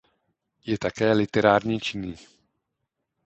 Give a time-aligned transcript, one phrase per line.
[0.65, 2.15] Je také literárně činný.